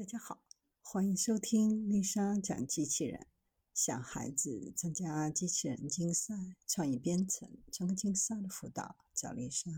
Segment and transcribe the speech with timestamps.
[0.00, 0.42] 大家好，
[0.80, 3.26] 欢迎收听丽莎讲机器人。
[3.74, 6.34] 想孩子参加机器人竞赛、
[6.66, 9.70] 创意编程、创客竞赛的辅导，找丽莎。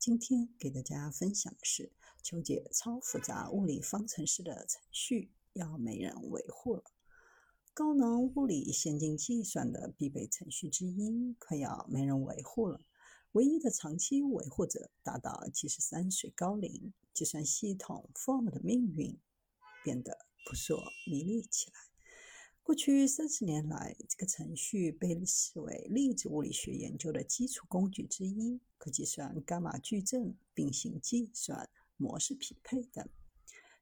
[0.00, 1.92] 今天给大家分享的是
[2.24, 6.82] 求解超复杂物理方程式的程序，要没人维护了。
[7.72, 12.80] 高能物理先进计算的必备程序之一，快要没人维护了。
[13.30, 19.16] 唯一的长期维护者达到七十三岁高龄，计算系统 Form 的命运。
[19.82, 21.76] 变得扑朔迷离起来。
[22.62, 33.08] 过去三十年来，这个程序被视为粒子物理学研究的基础工具之一，可计算伽马矩阵、并行计算、模式匹配等。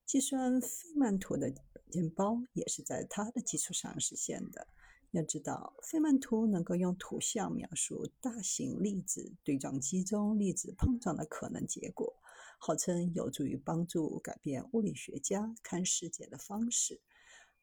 [0.06, 4.66] 计算费曼图的软件包也是在它的基础上实现的。
[5.10, 12.14] 要知道，费曼图能够用图像描述大型粒子对撞机中粒子碰撞的可能结果。
[12.62, 17.00] 号称有助于帮助改变物理学家看世界的方式。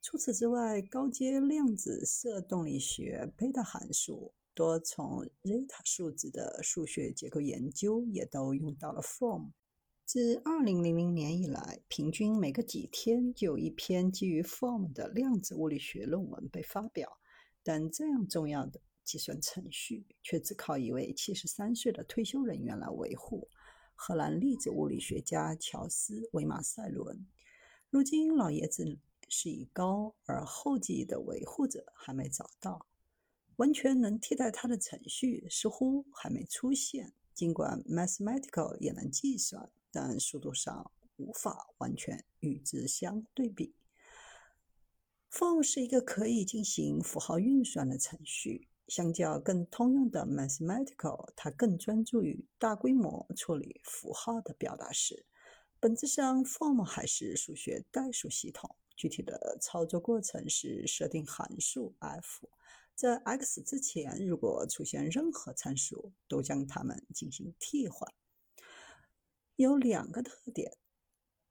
[0.02, 9.52] 除此之外，高阶量子色动力学贝塔函数、多重 zeta 数值的数学结构研究也都用到了 Form。
[10.04, 17.20] 自2000年以来，平均每隔几天就有一篇基于 Form 的量子物理学论文被发表。
[17.62, 23.50] 但这样重要的计算程序，却只靠一位73岁的退休人员来维护。
[24.00, 27.26] 荷兰粒子物理学家乔斯·维马塞伦，
[27.90, 32.86] 如今老爷子是以高而后继的维护者还没找到，
[33.56, 37.12] 完全能替代他的程序似乎还没出现。
[37.34, 43.74] 尽管 Mathematical 也能计算，但速度上无法完全与之相对比。
[45.32, 48.70] Form 是一个可以进行符号运算的程序。
[48.88, 55.26] 相较更通用的 Mathematical，它更专注于大规模处理符号的表达式。
[55.80, 58.76] 本质上，Form 还是数学代数系统。
[58.96, 62.50] 具体的操作过程是设定函数 f，
[62.96, 68.12] 在 x 之前，如果出现任何参数，都将它们进行替换。
[69.56, 70.78] 有两个特点：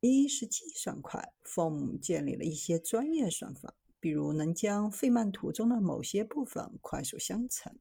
[0.01, 3.77] 一是计算快，Form 建立了一些专业算法。
[4.07, 7.77] 比如能将费曼图中的某些部分快速相乘，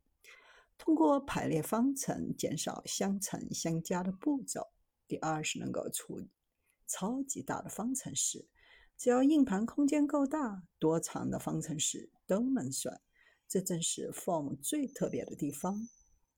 [0.75, 4.69] 通过排列方程减少相乘相加的步骤。
[5.08, 6.31] 第二是能够处理
[6.88, 8.47] 超级大的方程式，
[8.97, 13.00] 只要硬盘空间够大，多长的方程式都能算。
[13.47, 15.88] 这正是 Form 最特别的地方。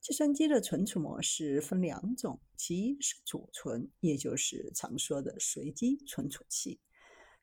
[0.02, 6.78] 计算机的存储模式分两种，其一是主存，也就是常说的随机存储器。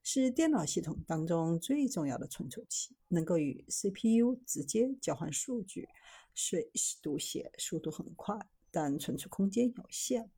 [0.07, 5.89] 是电脑系统当中最重要的存储器，能够与 CPU 直接交换数据，
[6.35, 8.37] 随时读写，速度很快，
[8.69, 10.29] 但存储空间有限。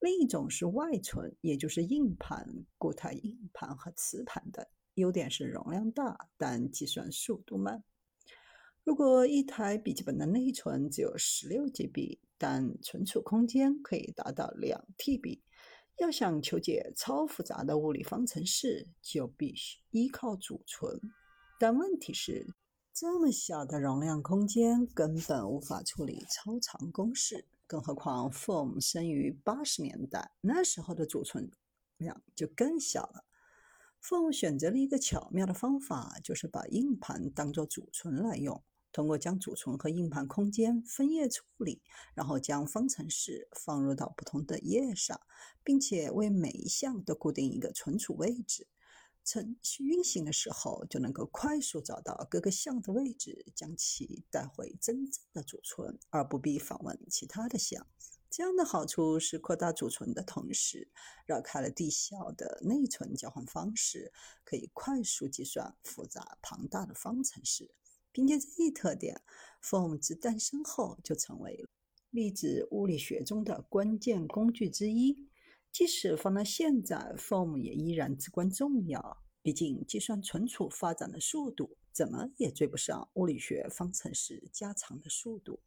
[0.00, 7.84] 另一种是外存，也就是硬盘、固态硬盘和磁盘等，优点是容量大，但计算速度慢。
[8.82, 15.42] 如果一台笔记本的内存只有 16GB，但存储空间可以达到 2TB。
[15.98, 21.00] 要想求解超复杂的物理方程式，就必须依靠储存。
[21.58, 22.46] 但问题是，
[22.92, 31.50] 这么小的容量空间根本无法处理超长公式，更何况 Form 生于八十年代，那时候的储存
[31.96, 33.24] 量就更小了。
[34.02, 38.62] Form 选择了一个巧妙的方法，就是把硬盘当做储存来用。
[38.96, 41.82] 通过将储存和硬盘空间分页处理，
[42.14, 45.20] 然后将方程式放入到不同的页上，
[45.62, 48.68] 并且为每一项都固定一个存储位置。
[49.22, 57.86] 程序运行的时候就能够快速找到各个项的位置，将其带回真正的储存，而不必访问其他的项。
[58.30, 60.88] 这样的好处是扩大储存的同时，
[61.26, 64.10] 绕开了地效的内存交换方式，
[64.42, 67.74] 可以快速计算复杂庞大的方程式。
[68.16, 69.20] 凭借这一特点
[69.62, 71.66] ，Form 自诞生后就成为
[72.08, 75.28] 粒子物理学中的关键工具之一。
[75.70, 79.18] 即使放到现在，Form 也依然至关重要。
[79.42, 85.60] 毕竟，计算存储发展的速度怎么也追不上物理学方程式加长的速度。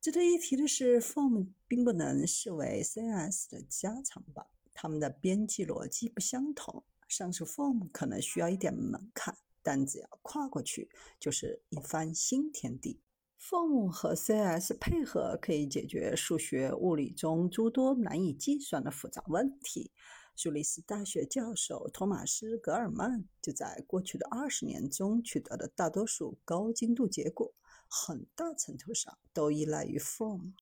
[0.00, 6.82] 值得一提的是，Form 并不能视为 CS 的加长版，它们的编辑逻辑不相同。
[7.06, 9.38] 上述 Form 可能需要一点门槛。
[9.62, 13.00] 但只要跨过去，就是一番新天地。
[13.40, 19.92] Form 和 CS 配合可以解决数学物理中诸多难以计算的复杂问题。
[20.34, 27.52] 苏黎世大学教授托马斯·格尔曼就在过去的二十年中取得的大多数高精度结果，
[27.88, 30.52] 很大程度上都依赖于 Form。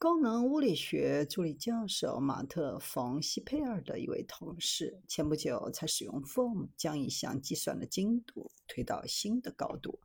[0.00, 9.98] 高能物理学助理教授马特·冯·西佩尔的一位同事，前不久才使用 FORM 将一项计算的精度推到新的高度。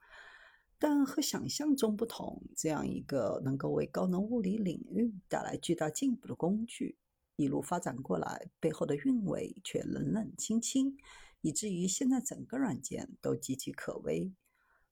[0.79, 6.97] 但和想象中不同，这样一个能够为高能物理领域带来巨大进步的工具，
[7.35, 10.97] 一路发展过来，背后的韵味却冷冷清清，
[11.41, 14.33] 以至于现在整个软件都岌岌可危。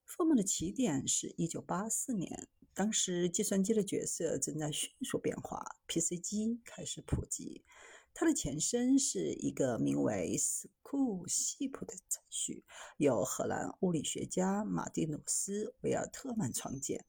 [0.08, 2.48] FORM 的起点是一九八四年。
[2.74, 7.66] 当时，计算机的角色正在迅速变化，PC 机开始普及。
[8.14, 12.64] 它的前身是一个名为 SQL-SIP 的程序，
[12.98, 17.06] 由荷兰物理学家马蒂努斯·维尔特曼创建。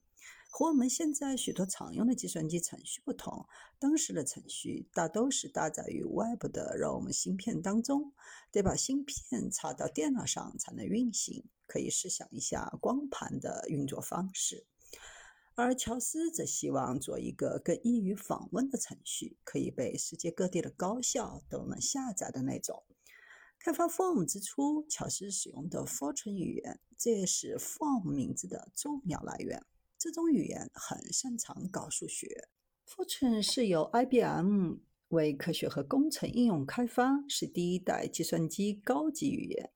[0.50, 3.46] 和我们现在许多常用的计算机程序不同，
[3.78, 8.12] 当时的程序大都是搭载于 Web 的 ROM 芯片当中，
[8.50, 11.44] 得把芯片插到电脑上才能运行。
[11.66, 14.66] 可以试想一下光盘的运作方式。
[15.54, 22.84] 而乔斯则希望做一个更易于访问的程序，可以被世界各地的高校都能下载的那种。
[23.58, 29.62] 开发 Form 之初，乔斯使用的 Fortran 语言，这也是 Form 名字的重要来源。
[29.98, 32.48] 这种语言很擅长搞数学。
[32.88, 34.78] Fortran 是由 IBM
[35.08, 39.70] 为科学和工程应用开发，是第一代计算机高级语言。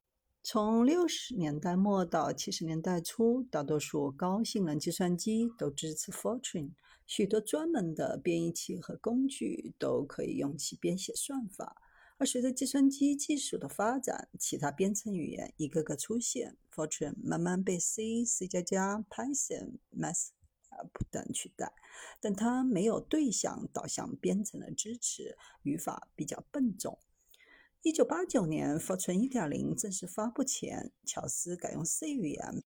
[0.49, 6.71] 从六十年代末到七十年代初，大多数高性能计算机都支持 Fortran，
[7.05, 11.83] 许多专门的编译器和工具都可以用其编写算法。
[12.19, 21.73] 而随着计算机技术的发展，其他编程语言一个个出现，Fortran 慢慢被 C、C 加加、Python、MATLAB 等取代，
[22.21, 26.97] 但它没有对象导向编程的支持，语法比较笨重。
[27.83, 32.65] 一九八九年，Fortran 一点零正式发布前，乔斯改用 C 语言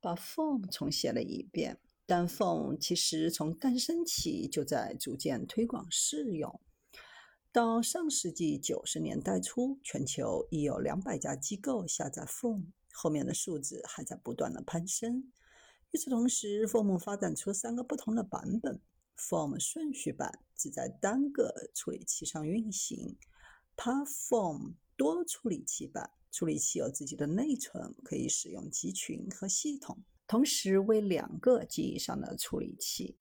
[0.00, 1.80] 把 Form 重写了一遍。
[2.04, 6.60] 但 Form 其实从诞生起就在逐渐推广适用。
[7.50, 15.32] 到上世纪九十年代初，全球已有两百家机构下载 Form，后面的数字还在不断的攀升。
[15.92, 18.80] 与此同时，Form 发展出三个不同的版本
[19.16, 23.16] ：Form 顺序版只在单个处理器上运行。
[23.78, 33.16] Perform 多处理器版，处理器有自己的内存，可以使用集群和系统，同时为两个及以上的处理器。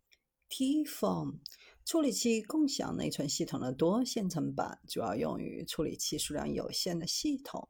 [0.49, 1.41] Tform
[1.85, 7.69] 处理器共享内存系统的多线程版，主要用于处理器数量有限的系统。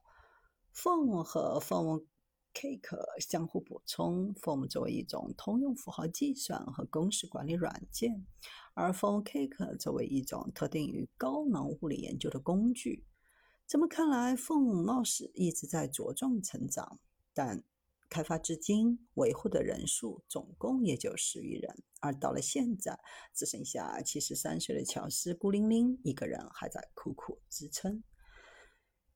[0.74, 2.06] Form 和 Form
[2.58, 8.26] Cake 相互补充，Form 作为一种通用符号计算和公式管理软件。
[8.74, 13.06] 而 FormCake 作为一种特定于高能物理研究的工具，
[13.68, 17.00] 这么看来，Form 貌似一直在茁壮成长。
[17.32, 17.64] 但
[18.10, 23.00] 开发至今，维护的人数总共也就十余人，而到了现在，
[23.36, 28.02] 只剩下七十三岁的乔斯孤零零一个人还在苦苦支撑。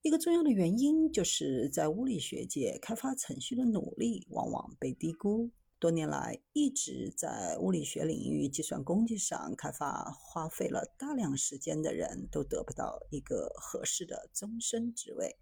[0.03, 5.51] 一个重要的原因，就是在物理学界开发程序的努力往往被低估。
[5.77, 15.37] 多年来，一直在物理学领域计算工具上开发花费了大量时间的人，都得不到一个合适的终身职位。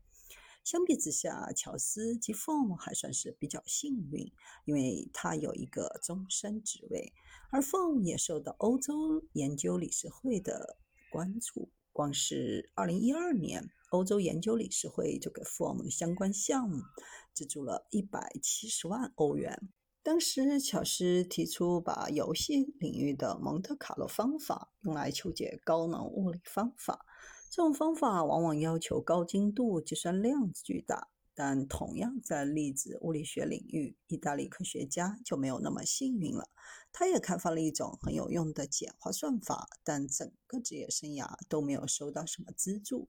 [0.65, 4.29] 相比之下，乔斯及 Form 还算是比较幸运，
[4.65, 7.13] 因为他有一个终身职位，
[7.49, 10.75] 而 Form 也受到欧洲研究理事会的
[11.09, 11.69] 关注。
[11.91, 16.83] 光是2012年，欧洲研究理事会就给 Form 相关项目
[17.33, 19.69] 资助了一百七十万欧元。
[20.01, 27.05] 当时，乔斯提出把游戏领域的蒙特卡洛方法用来求解高能物理方法。
[27.49, 31.09] 这种方法往往要求高精度，计算量巨大。
[31.35, 36.49] 但同样在粒子物理学领域，意大利科学家就没有那么幸运了。
[36.91, 43.07] 他也开发了一种很有用的简化算法，但整个职业生涯都没有收到什么资助。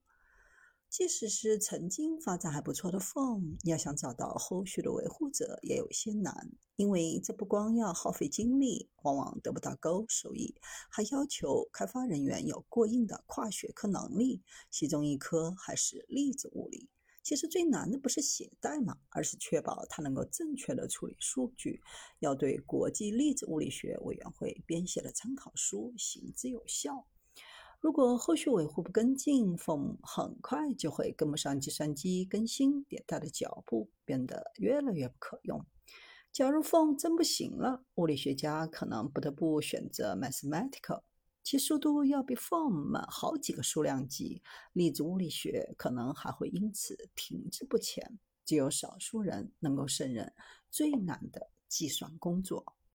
[0.91, 10.53] 即使是曾经发展还不错的 Form，要想找到后续的维护者也有些难，因为这不光要耗费精力，往往得不到高收益，
[10.91, 16.91] 还要求开发人员有过硬的跨学科能力，其中一科还是粒子物理。
[17.23, 21.81] 其实最难的不是写代码，而是确保它能够正确的处理数据，
[22.19, 27.07] 要对国际粒子物理学委员会编写的参考书行之有效。
[27.81, 35.65] 如果后续维护不跟进，Form 很快就会跟不上计算机更新迭代的脚步，变得越来越不可用。
[36.31, 41.05] 假如 Form 真不行了，物理学家可能不得不选择 Mathematical，
[41.43, 44.43] 其速度要比 Form 慢好几个数量级，
[44.75, 48.19] 粒子物理学可能还会因此停滞不前。
[48.45, 50.35] 只有少数人能够胜任
[50.71, 52.77] 最难的计算工作。